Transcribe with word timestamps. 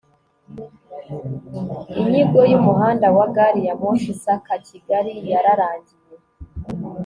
inyigo 2.01 2.39
y'umuhanda 2.51 3.07
wa 3.17 3.25
gari 3.35 3.61
ya 3.67 3.73
moshi 3.81 4.07
isaka-kigali 4.15 5.13
yararangiye 5.31 6.15